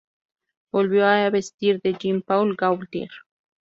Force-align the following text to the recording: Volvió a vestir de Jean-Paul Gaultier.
Volvió 0.71 1.05
a 1.05 1.29
vestir 1.29 1.79
de 1.79 1.95
Jean-Paul 1.95 2.55
Gaultier. 2.55 3.09